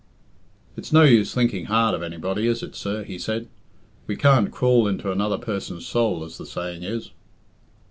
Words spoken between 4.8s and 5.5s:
into another